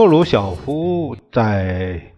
[0.00, 2.14] 赫鲁晓夫在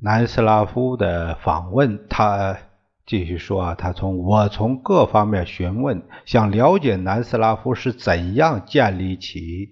[0.00, 2.58] 南斯拉夫的访问，他
[3.06, 9.68] 继续说啊，他从我从各方面询问，想了解南斯拉夫是怎样建立起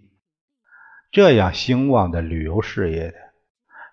[1.10, 3.14] 这样兴旺的旅游事业的。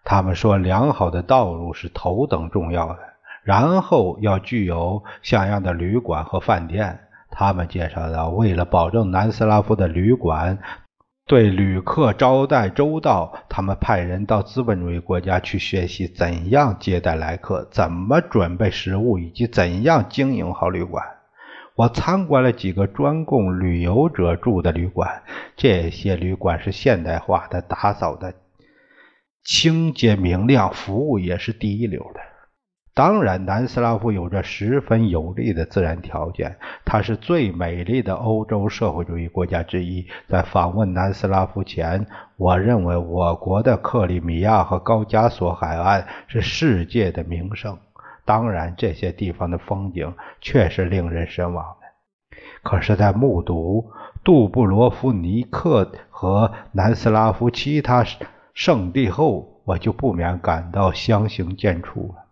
[0.03, 3.00] 他们说，良好的道路是头等重要的，
[3.41, 7.00] 然后要具有像样的旅馆和饭店。
[7.31, 10.59] 他们介绍到，为了保证南斯拉夫的旅馆。
[11.27, 21.03] 对旅客招待周到，他们派人到资本主义国家去学习怎样接待来客，怎么准备食物，以及怎样经营好旅馆。
[21.73, 25.23] 我参观了几个专供旅游者住的旅馆，
[25.57, 28.35] 这些旅馆是现代化的，打扫的
[29.43, 32.19] 清洁明亮，服务也是第一流的。
[32.95, 40.07] 当然，南斯拉夫有着十分有利的自然条件，它是最美丽的欧洲社会主义国家之一。
[40.29, 42.07] 在访问南斯拉夫前，
[42.38, 47.77] 我认为我国的克里米亚和高加索海岸是世界的名胜。
[48.23, 52.38] 当然，这些地方的风景确实令人神往的。
[52.63, 53.91] 可是，在目睹
[54.23, 58.05] 杜布罗夫尼克和南斯拉夫其他
[58.53, 62.25] 圣地后，我就不免感到相形见绌了。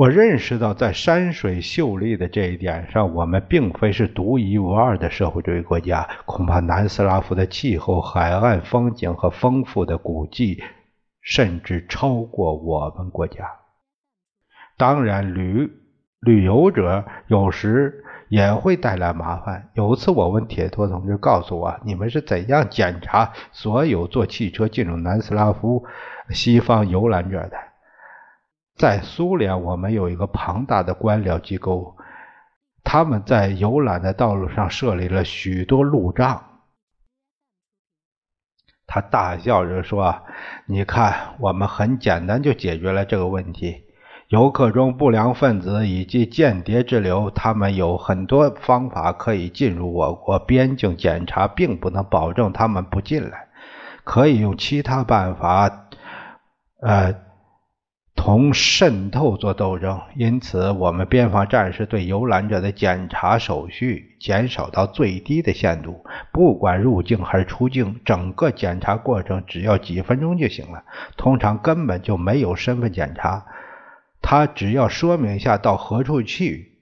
[0.00, 6.08] 我认识到，在山水秀丽的这一点上，我们并非是独一无二的社会主义国家。
[6.24, 10.62] 恐怕南斯拉夫的气候、海岸风景和丰富的古迹，
[11.20, 13.44] 甚至超过我们国家。
[14.78, 15.70] 当然，旅
[16.20, 19.68] 旅游者有时也会带来麻烦。
[19.74, 25.84] 有次，我问铁托同志，告诉我你们是怎样检查所有坐汽车进入南斯拉夫
[26.30, 27.69] 西方游览者的？
[28.76, 31.96] 在苏联，我们有一个庞大的官僚机构，
[32.82, 36.44] 他们在游览的道路上设立了许多路障。
[38.86, 40.22] 他大笑着说
[40.66, 43.84] ：“你看，我们很简单就解决了这个问题。
[44.28, 50.38] 游客中不良分子以及间谍之流，他们有很多方法可以进入我国。
[50.38, 53.48] 边境检查并不能保证他们不进来，
[54.04, 55.88] 可以用其他办法，
[56.80, 57.14] 呃。”
[58.30, 66.04] 从渗透做斗争，因此我们边防战士对游览者的检查手续减少到最低的限度。
[66.30, 70.84] 不管入境还是出境，整个检查过程只要几分钟就行了。
[71.16, 73.44] 通常根本就没有身份检查，
[74.22, 76.78] 他只要说明一下到何处去，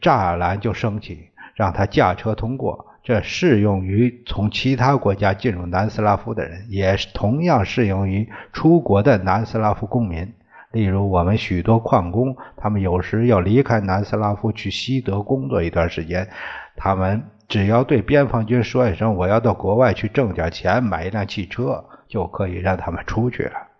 [0.00, 2.86] 栅栏就升起，让他驾车通过。
[3.02, 10.32] 这适用于从其他国家进入南斯拉夫的人，也同样适用于出国的南斯拉夫公民。
[10.72, 16.28] 例如，我们许多矿工，他们有时要离开南斯拉夫去西德工作一段时间，
[16.76, 23.71] 他们只要对边防军说一声“我要到国外去挣点钱，买一辆汽车”，就可以让他们出去了。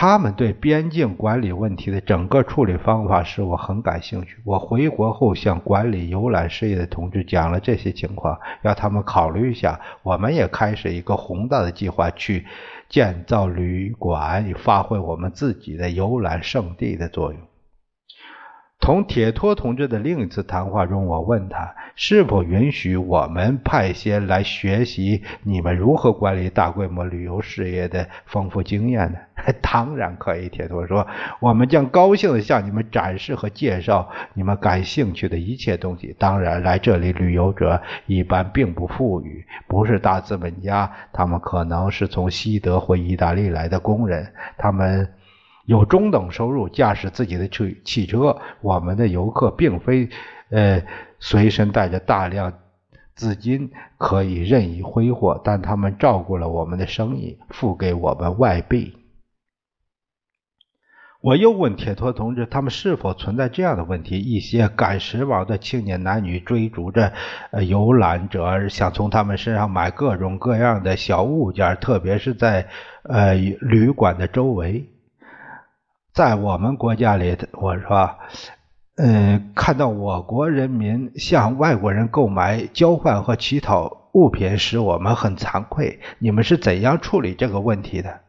[0.00, 4.38] 他们对边境管理问题的整个处理方法使我很感兴趣。
[4.44, 9.78] 我回国后向管理游览事业的同志讲了这些情况，要他们考虑一下。
[10.02, 12.46] 我们也开始一个宏大的计划，去
[12.88, 17.49] 建造旅馆，发挥我们自己的游览胜地的作用。
[18.80, 29.18] 同铁托同志的另一次谈话中，我问他是否允许我们派些来学习你们如何管理大规模旅游事业的丰富经验呢？
[29.60, 31.06] 当然可以，铁托说，
[31.40, 36.16] 我们将高兴地向你们展示和介绍你们感兴趣的一切东西。
[36.18, 45.06] 当然，来这里旅游者一般并不富裕，不是大资本家，他们可能是从西德或意大利来的工人，他们。
[45.70, 48.36] 有中等收入，驾驶自己的车汽车。
[48.60, 50.08] 我们的游客并非，
[50.50, 50.82] 呃，
[51.20, 52.52] 随身带着大量
[53.14, 58.96] 资金可以任意挥霍，但他们照顾了我们的生意，付给我们外币。
[61.20, 67.12] 我又问铁托同志，他们是否存在这样的问题：一些赶时髦的青年男女追逐着
[67.52, 72.66] 呃游览者，想从他们身上买各种各样的小物件，特别是在
[73.04, 74.84] 呃旅馆的周围。
[76.20, 78.10] 在我们国家里，我说，
[78.98, 85.98] 嗯，看到我国人民向外国人购买、交换和乞讨物品使，我们很惭愧。
[86.18, 88.20] 你们是怎样处理这个问题的？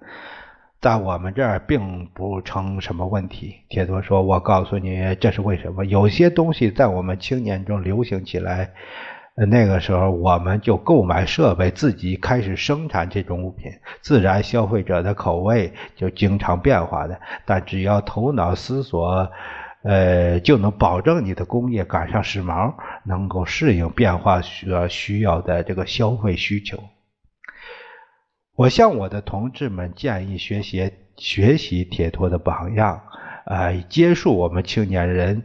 [0.80, 3.56] 在我们这儿并不成什么问题。
[3.68, 5.84] 铁多说：“我告诉你，这是为什么？
[5.84, 8.72] 有些东西在我们青年中流行起来，
[9.36, 13.72] 那个时候我们就购买设备，自己开始生产这种物品。
[14.02, 17.20] 自然，消费者的口味就经常变化的。
[17.46, 19.32] 但只要头脑思索，
[19.84, 22.74] 呃，就能保证你的工业赶上时髦，
[23.06, 26.78] 能够适应变化需需要的这个消费需求。”
[28.54, 33.02] 我向我的同志们建议学习学习铁托的榜样，
[33.46, 35.44] 呃，结束我们青年人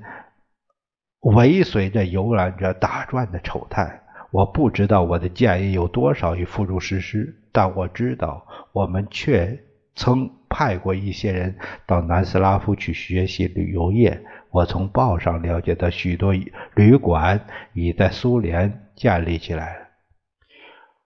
[1.35, 4.01] 尾随着游览者打转的丑态。
[4.31, 9.59] 我不知道我的建议有多少已付诸实施，但我知道我们却
[9.95, 11.57] 曾派过一些人
[11.87, 14.23] 到南斯拉夫去学习旅游业。
[14.51, 16.35] 我从报上了解到，许多
[16.75, 17.41] 旅馆
[17.73, 19.87] 已在苏联建立起来了。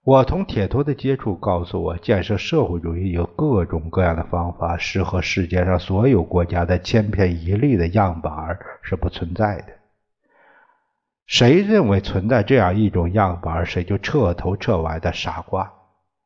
[0.03, 8.33] 我同铁托的接触告诉我，建设社会主义有各种各样的方法，适合世界上所有国家的千篇一律的样板
[8.83, 9.80] 是不存在的。
[11.31, 15.73] 谁认为存在这样一种样板，谁就彻头彻尾的傻瓜。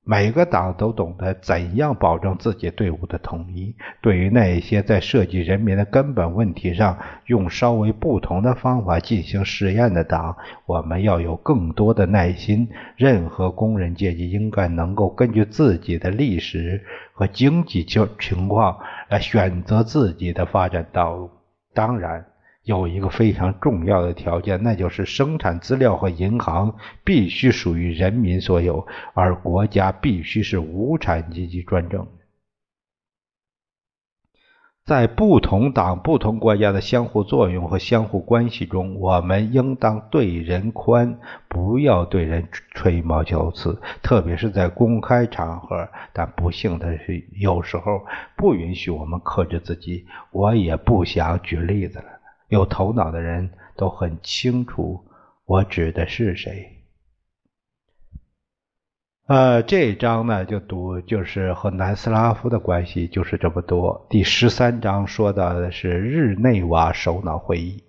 [0.03, 3.77] 每个党都懂得怎样保证自己队伍的统一。
[4.01, 10.35] 对于那些在涉及人民的根本问题上用稍微不同的方法进行实验的党，
[10.65, 12.67] 我们要有更多的耐心。
[12.97, 18.79] 任何工人阶级应该能够根据自己的历史和经济情情况
[19.11, 21.31] 来选择自己的发展道路。
[21.75, 22.25] 当然。
[22.65, 32.07] 有一个非常重要的条件，那就是生产资料和银行必须属于人民所有，而国家必须是无产阶级专政。
[34.87, 41.19] 在不同党、不同国家的相互作用和相互关系中，我们应当对人宽，
[41.49, 45.89] 不要对人吹毛求疵，特别是在公开场合。
[46.13, 48.05] 但不幸的是，有时候
[48.37, 50.07] 不允许我们克制自己。
[50.31, 52.05] 我也不想举例子了。
[52.49, 55.05] 有头脑的人都很清楚，
[55.47, 56.71] 我指的是谁。
[59.27, 64.07] 呃，这一章呢，就读就是和南斯拉夫的关系就是这么多。
[64.11, 67.83] 第十三章说到的是日内瓦首脑会议。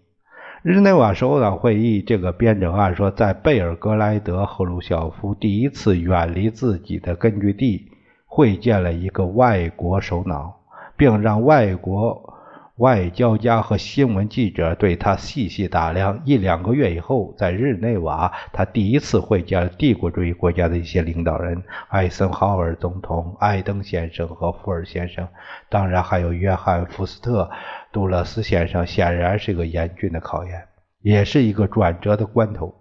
[0.63, 7.91] 日内瓦首脑会议这个编者按说，在贝尔格莱德，赫鲁晓夫第一次远离自己的根据地，
[8.25, 10.61] 会见了一个外国首脑，
[10.95, 12.33] 并让外国。
[12.77, 16.21] 外交家和新闻记者对他细细打量。
[16.25, 25.25] 一两个月以后，在日内瓦，他第一次会见了帝国主义国家的一些领导人：艾森豪尔总统、艾登先生和福尔先生，
[25.69, 27.43] 当然还有约翰·福斯特·
[27.93, 28.85] 杜勒斯先生。
[28.85, 30.67] 显然是个严峻的考验，
[31.01, 32.75] 也是一个转折的关头。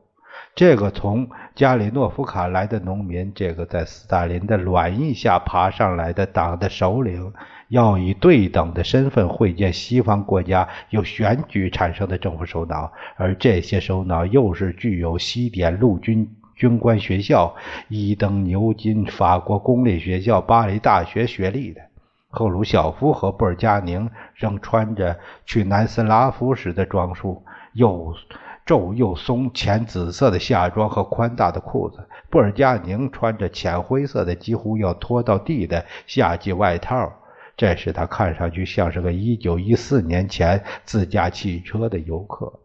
[0.54, 7.32] 这个从加里诺夫卡来的农民，这个在斯大林的软硬下爬上来的党的首领。
[7.68, 17.56] 要以对等的身份会见西方国家由选举产生的政府首脑，而这些首脑又是具有西点陆军军官学校、
[17.88, 21.80] 伊登牛津法国公立学校、巴黎大学学历的。
[22.28, 27.42] 赫鲁晓夫和布尔加宁仍穿着去南斯拉夫时的装束，
[27.72, 28.14] 又
[28.66, 32.08] 皱又松浅紫色的夏装和宽大的裤子。
[32.30, 37.12] 布尔加宁穿着浅灰色的几乎要拖到地的夏季外套。
[37.56, 42.60] 这使他看上去像是个1914年前自驾汽车的游客。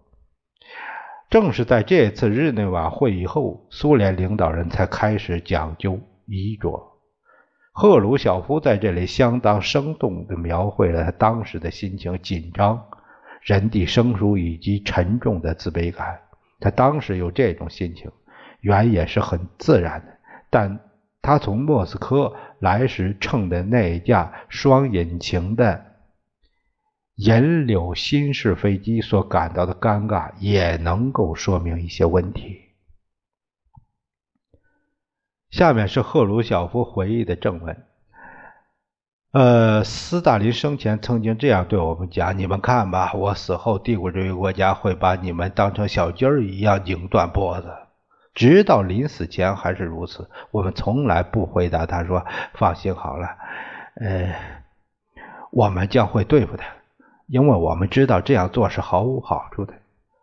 [1.29, 6.87] 正是在这次日内瓦会议后，苏联领导人才开始讲究衣着。
[7.71, 12.83] 赫鲁晓夫在这里相当生动地描绘了他当时的心情：紧张、
[13.41, 16.19] 人地生疏以及沉重的自卑感。
[16.59, 18.11] 他当时有这种心情，
[18.61, 20.17] 原也是很自然的，
[20.49, 20.79] 但。
[21.21, 25.97] 他从莫斯科来时乘的那架双引擎的
[27.15, 32.61] 银柳新式飞机所感到的尴尬，也能够说明一些问题。
[35.51, 37.85] 下面是赫鲁晓夫回忆的正文。
[39.31, 47.67] 呃，斯大林生前曾经这样对我们讲：“你们看吧，我死后，帝国主义国家会把你们当成小鸡儿一样拧断脖子。”
[48.33, 50.29] 直到临死前还是如此。
[50.49, 53.27] 我们从来不回答他说：“放心好了，
[54.01, 54.33] 呃，
[55.51, 56.65] 我们将会对付他。”
[57.27, 59.75] 因为我们知道这样做是毫无好处的。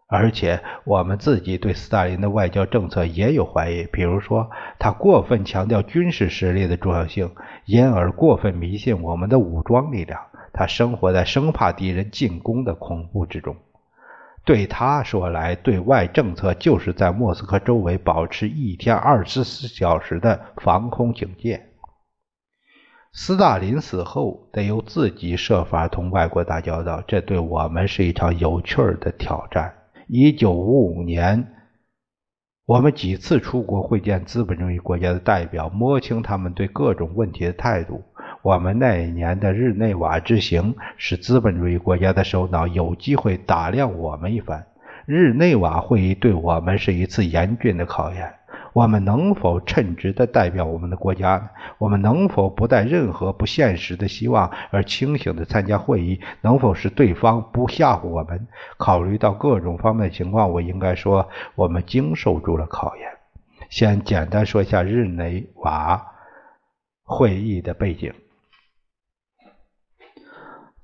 [0.08, 4.48] 而且我们自己对斯大林的外交政策也有怀疑，比如说
[4.78, 7.34] 他过分强调军事实力的重要性，
[7.64, 10.20] 因而过分迷信我们的武装力量。
[10.52, 13.56] 他生活在生怕敌人进攻的恐怖之中。
[14.44, 21.60] 对他说来，对外政策就是在莫斯科周围保持一天二十四小时的防空警戒。
[23.12, 29.74] 斯大林死后，得由自己设法同外国打交道，这对我们是一场有趣的挑战。
[30.08, 31.48] 一九五五年，
[32.64, 38.04] 我们几次出国会见资本主义国家的代表，摸清他们对各种问题的态度。
[38.42, 44.64] 我们那一年的日内瓦之行，使资本主义国家的首脑有机会打量我们一番。
[45.06, 48.32] 日内瓦会议对我们是一次严峻的考验。
[48.74, 51.50] 我们能否称职的代表我们的国家呢？
[51.78, 56.20] 我们能否不带任何不现实的希望而清醒地参加会议？
[56.40, 58.46] 能否使对方不吓唬我们？
[58.76, 63.08] 考虑到各种方面的情况，我应该说，我们经受住了考验。
[63.68, 66.06] 先简单说一下日内瓦
[67.04, 68.12] 会议的背景。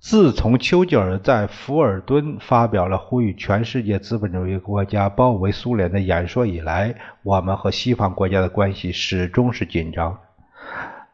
[0.00, 10.18] 自从丘吉尔在福尔顿发表了呼吁全世界资本主义国家包围苏联的演说以来，我们和西方国家的关系始终是紧张。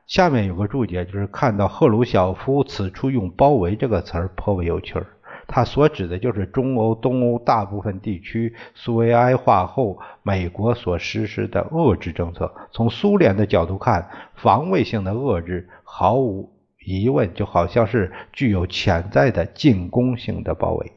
[0.06, 5.06] 下面有个注解，就是看到赫鲁晓夫此处用“包围”这个词儿颇为有趣儿。
[5.46, 12.54] 他所指的就是中欧、东欧大部分地区苏维埃化后，美国所实施的遏制政策。
[12.72, 16.52] 从苏联的角度看，防卫性的遏制毫无。
[16.84, 20.92] 疑问就好像是具有潜在的进攻性的包围。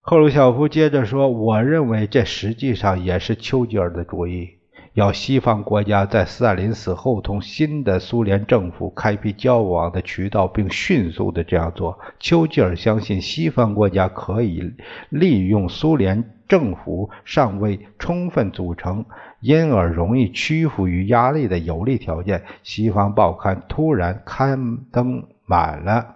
[0.00, 4.59] 赫鲁晓夫接着说：“我认为这实际上也是丘吉尔的主意，
[4.94, 11.98] 要西方国家在斯大林死后同新的苏联政府开辟交往的渠道，并迅速的这样做。
[12.18, 14.74] 丘吉尔相信西方国家可以
[15.08, 19.04] 利用苏联政府尚未充分组成。”
[19.40, 22.42] 因而容易屈服于压力的有利条件。
[22.62, 26.14] 西方报刊突然刊登满了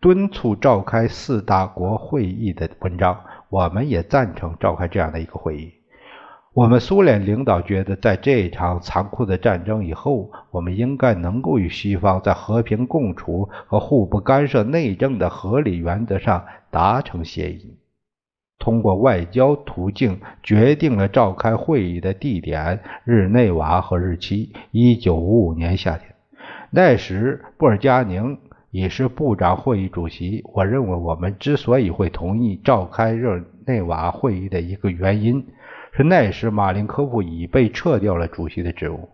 [0.00, 3.20] 敦促召开四大国会议的文章。
[3.50, 5.73] 我们也赞成召开这样的一个会议。
[6.54, 17.76] 我们苏联领导觉得，在这场残酷的战争以后，我们应该能够与西方在和平共处和互不干涉内政的合理原则上达成协议。
[18.60, 24.52] 通过外交途径决定了召开会议的地点、日内瓦和日期。
[24.70, 26.14] 一九五五年夏天，
[26.70, 28.38] 那时布尔加宁
[28.70, 30.44] 已是部长会议主席。
[30.54, 35.44] 我认为，我们之所以会同意召开日内瓦会议的一个原因，
[35.96, 39.08] 是那时马林科夫已被撤掉了主席的职务。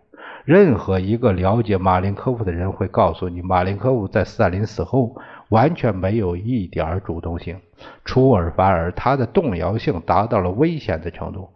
[0.45, 5.15] 任何一个了解马林科夫的人会告诉你，马林科夫在斯大林死后。
[5.49, 7.59] 完全没有一点主动性，
[8.05, 11.49] 出尔反尔，他的动摇性达到了危险的程度，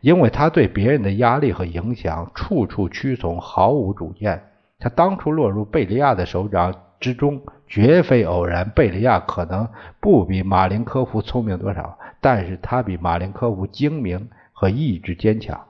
[0.00, 4.42] 因为他对别人的压力和影响处处屈从，毫无主见。
[4.80, 8.68] 他当初落入贝利亚的手掌之中，绝非偶然。
[8.70, 9.68] 贝利亚可能
[10.00, 15.66] 不比马林科夫聪明多少，但是他比马林科夫精明和意志坚强。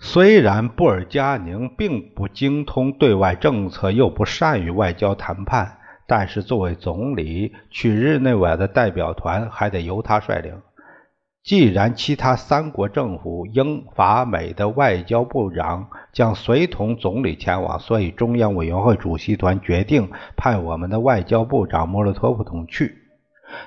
[0.00, 5.78] 虽然布尔加宁并不精通对外政策，又不善于外交谈判。
[6.04, 10.60] 但是，作为总理去日内瓦的代表团还得由他率领。
[11.44, 22.98] 既然其他三国政府英法美的外交部长将随同总理前往，所以中央委员会主席团决定派我们的外交部长莫洛托夫同去。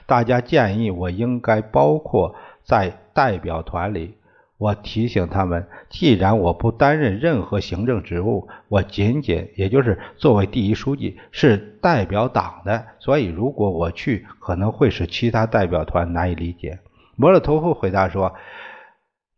[0.05, 4.17] 大家建议我应该包括在代表团里。
[4.57, 16.79] 我提醒他们，既然我不担任任何行政职务，我仅仅也就是作为第一书记，是代表党的，所以如果我去，可能会使其他代表团难以理解。
[17.17, 18.33] 莫洛托夫回答说：“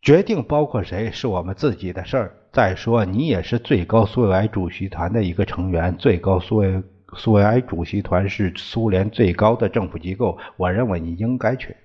[0.04, 2.32] 决定包括谁是我们自己的事儿。
[2.52, 6.84] 再说，你也是最高苏维埃主席团的一个成员，最高苏维
[7.16, 11.76] 苏维埃主席团是苏联最高的政府机构，我认为你应该去。”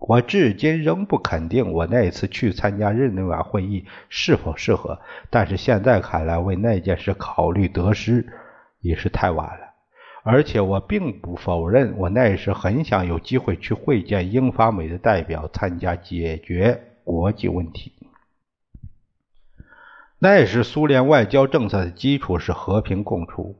[0.00, 8.26] 我至今仍不肯定我那一次去参加日内瓦会议是否适合，但是现在看来，为那件事考虑得失
[8.80, 9.68] 已是太晚了。
[10.22, 17.92] 而且我并不否认，我那时很想有机会去会见英法美的代表，参加解决国际问题。
[20.18, 23.56] 那时苏联外交政策的基础是和平共处，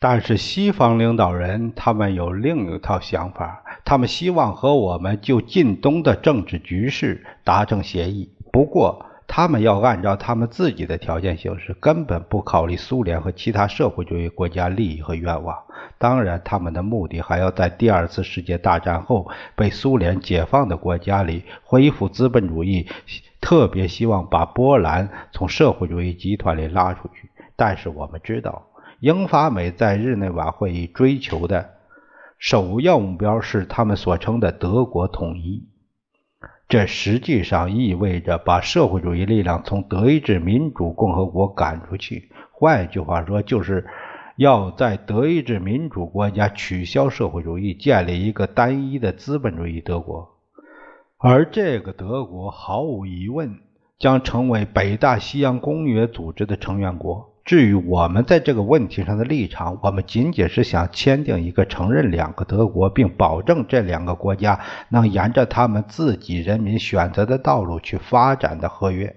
[0.00, 3.64] 但是西方领导人他们有另一套想法。
[3.84, 9.48] 他们希望和我们就近东的政治局势达成协议，不过他。
[9.48, 15.56] 们要按照他们自己的条件行事，根本不考虑苏联和其他社会主义国家利益和愿望。
[15.96, 22.86] 当然，他们的目的还要在第二次世界大战后被苏联解放的国家里恢复资本主义，
[23.40, 27.30] 特别希望把波兰从社会主义集团里拉出去。
[27.56, 28.67] 但是我们知道，
[29.00, 31.70] 英法美在日内瓦会议追求的
[32.36, 35.68] 首要目标是他们所称的德国统一。
[36.68, 42.30] 这实际上意味着把社会主义力量从德意志民主共和国赶出去。
[42.50, 43.86] 换句话说，就是
[44.36, 50.28] 要在德意志民主国家取消社会主义，建立一个单一的资本主义德国。
[51.16, 53.60] 而这个德国毫无疑问
[53.98, 57.32] 将成为北大西洋公约组织的成员国。
[57.48, 69.16] 至于我们在这个问题上的立场，我们仅仅是想签订一个承认两个德国，并保证这两个国家能沿着他们自己人民选择的道路去发展的合约。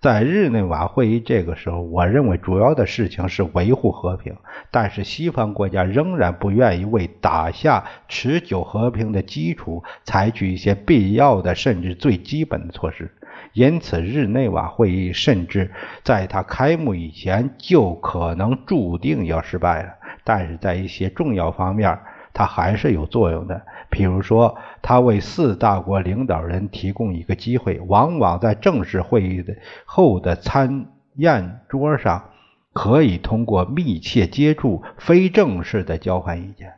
[0.00, 4.34] 在日内瓦会议这个时候，我认为主要的事情是维护和平，
[4.70, 13.12] 但是西方国家仍然不愿意为打下持久和平的基础采取一些必要的甚至最基本的措施。
[13.52, 19.90] 因此，日内瓦会议甚至在它开幕以前就可能注定要失败了。
[20.24, 21.98] 但是在一些重要方面，
[22.32, 23.62] 它还是有作用的。
[23.88, 32.30] 比如说，它为四大国领导人提供一个机会，往往在正式会议的后的餐宴桌上，
[32.72, 36.72] 可以通过密切接触、非正式的交换意见。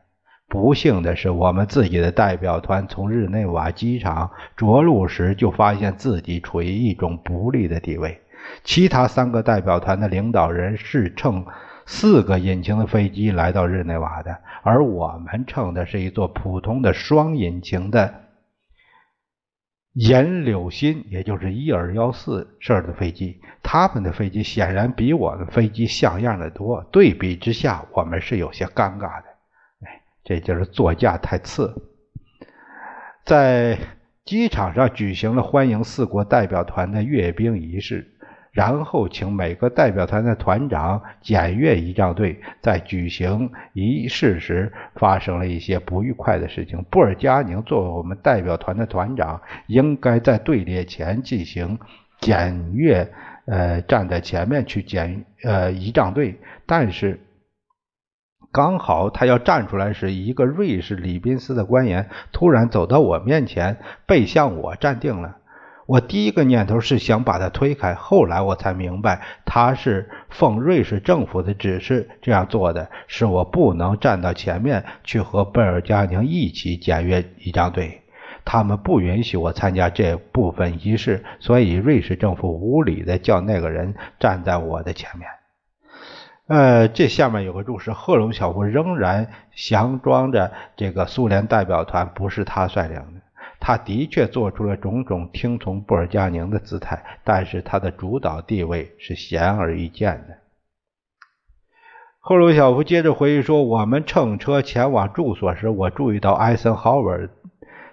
[0.49, 8.23] 不幸的是，我们自己的代表团从日内瓦机场着陆时，就发现自己处于一种不利的地位。
[8.65, 11.45] 其他三个代表团的领导人是乘
[11.85, 18.15] 四个引擎的飞机来到日内瓦的，而我们乘的是一座普通的双引擎的
[19.93, 23.39] 岩柳新，也就是伊尔幺四式的飞机。
[23.63, 26.83] 他们的飞机显然比我们飞机像样的多。
[26.91, 29.28] 对比之下，我们是有些尴尬的。
[30.29, 31.75] 这就是座驾太次。
[33.25, 33.79] 在
[34.27, 38.07] 机场上举行了欢迎四国代表团的阅兵仪式，
[38.53, 42.39] 然后请每个代表团的团长检阅仪仗队。
[42.61, 46.85] 在举行仪式时，发生了一些不愉快的事情。
[46.91, 51.79] 布尔加宁作为我们代表团的团长，应该在队列前进行
[52.21, 53.11] 检阅，
[53.47, 57.19] 呃，站在前面去检呃仪仗队，但是。
[58.59, 65.37] 刚好他要站出来时，一个瑞士礼宾司的官员突然走到我面前，背向我站定了。
[65.87, 78.03] 我第一个念头是想把他推开，后来我才明白他是奉瑞士政府的指示这样做的，是我不能站到前面去和贝尔加宁一起检阅仪仗队，
[78.45, 85.29] 他们不允许我参加这部分仪式，所以瑞士政府无理的叫那个人站在我的前面。
[86.49, 93.21] 呃，这下面有个注释：赫鲁晓夫仍然佯装着这个苏联代表团不是他率领的。
[93.61, 100.39] 他的确做出了种种听从布尔加宁的姿态，但是他的主导地位是显而易见的。
[102.19, 107.29] 赫鲁晓夫接着回忆说：“我们乘车前往住所时，我注意到艾森豪威尔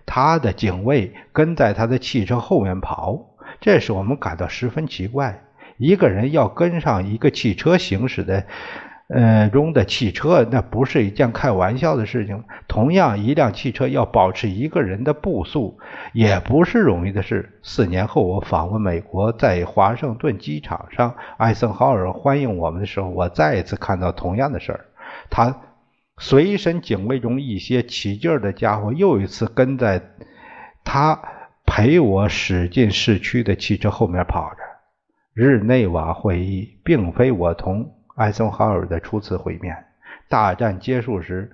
[0.06, 3.20] 他的警卫跟在他的汽车后面跑，
[3.60, 5.42] 这使我们感到十分奇怪。”
[5.78, 8.46] 一个人要跟上一个汽车行驶的，
[9.08, 12.44] 呃中的汽车，那不是一件开玩笑的事情。
[12.68, 15.78] 同样，一辆汽车要保持一个人的步速，
[16.14, 17.60] 也不是容易的事。
[17.62, 24.86] 四年后，我访问美国，在华盛顿机场上，艾森豪尔欢迎我们的时候，我再一次看到同样的事儿。
[25.30, 25.62] 他
[26.18, 30.02] 随身警卫中一些起劲儿的家伙又一次跟在
[30.84, 31.20] 他
[31.66, 34.65] 陪我驶进市区的汽车后面跑着。
[35.36, 39.76] 日内瓦会议并非我同艾森豪尔的初次会面。
[40.30, 41.52] 大战结束时，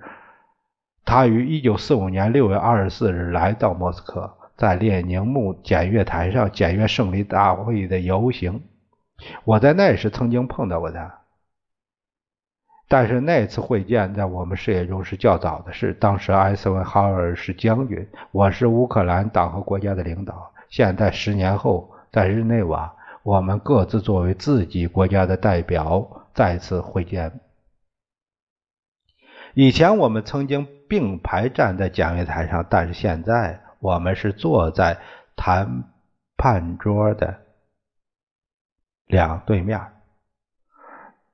[1.04, 8.62] 他于1945年6月24日来到莫斯科，在列宁墓检阅台上检阅胜利大会的游行。
[9.42, 11.18] 我在那时曾经碰到过他，
[12.86, 15.92] 但是那次会见在我们视野中是较早的事。
[15.94, 20.52] 当时艾森豪尔是将军，我是乌克兰党和国家的领导。
[20.68, 22.94] 现在十年后，在日内瓦。
[23.24, 27.40] 我们各自作为自己国家的代表再次会见。
[29.54, 34.98] 以前我们曾经并排站在讲阅台上，但是现在我们是坐在
[35.36, 35.84] 谈
[36.36, 37.38] 判桌的
[39.06, 39.80] 两对面。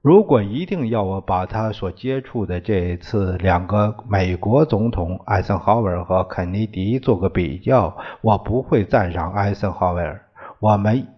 [0.02, 10.28] 如果一定要我把他所接触的这一次两个美国总统艾森豪威尔和肯尼迪做个比较，我不会赞赏艾森豪威尔。
[10.58, 11.14] 我们。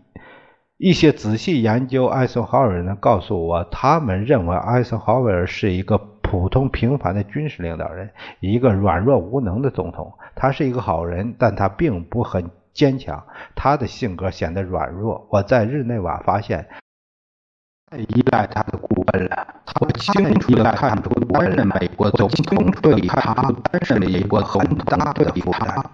[0.82, 8.08] 一些仔细研究艾森豪威尔人告诉我，他们认为艾森豪威尔是一个普通平凡的军事领导人，
[8.40, 10.14] 一个软弱无能的总统。
[10.34, 13.22] 他是一个好人，但他并不很坚强，
[13.54, 15.28] 他的性格显得软弱。
[15.30, 16.66] 我在日内瓦发现，
[17.90, 19.46] 太依赖他的顾问了。
[19.66, 23.34] 他清楚地看出，担任美国总统对他
[23.70, 25.84] 担任美国很大的负担。